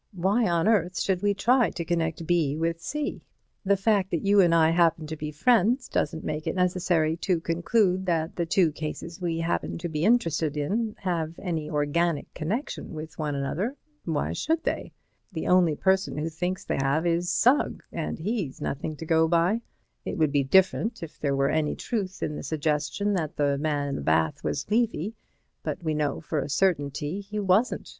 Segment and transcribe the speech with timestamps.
[0.15, 3.21] "Why on earth should we try to connect B with C?
[3.63, 7.39] The fact that you and I happen to be friends doesn't make it necessary to
[7.39, 12.93] conclude that the two cases we happen to be interested in have any organic connection
[12.95, 13.75] with one another.
[14.03, 14.91] Why should they?
[15.33, 19.61] The only person who thinks they have is Sugg, and he's nothing to go by.
[20.03, 23.87] It would be different if there were any truth in the suggestion that the man
[23.89, 25.13] in the bath was Levy,
[25.61, 27.87] but we know for a certainty he wasn't.